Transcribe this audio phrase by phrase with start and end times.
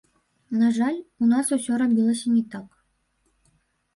[0.61, 0.95] На жаль,
[1.25, 2.65] у нас усё рабілася не так.